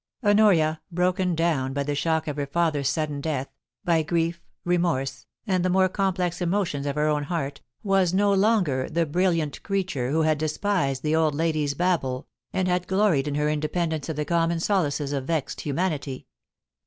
[0.25, 3.49] Honoria, broken down by the shock of her father's sudden death,
[3.85, 8.89] by grief, remorse, and the more complex emotions of her own heart, was no longer
[8.89, 13.45] the brilliant creature who had despised the old lady's babble, and had gloried in her
[13.45, 16.25] mde p>endence of the common solaces of vexed humanity.